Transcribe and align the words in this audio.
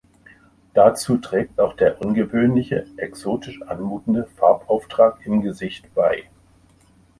Dazu 0.73 1.17
trägt 1.19 1.59
auch 1.59 1.75
der 1.75 2.01
ungewöhnliche, 2.01 2.87
exotisch 2.97 3.61
anmutende 3.61 4.25
Farbauftrag 4.35 5.23
im 5.27 5.41
Gesicht 5.43 5.93
bei. 5.93 6.27